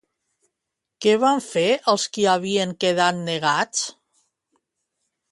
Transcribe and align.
Què 1.05 1.11
van 1.23 1.41
fer 1.47 1.65
els 1.93 2.05
qui 2.15 2.25
havien 2.31 2.73
quedat 2.83 3.19
negats? 3.27 3.83